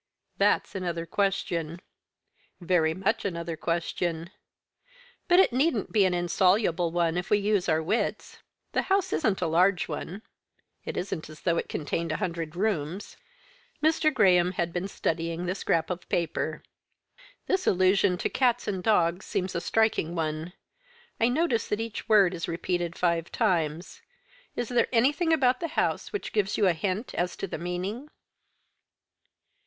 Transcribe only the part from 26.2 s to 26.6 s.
gives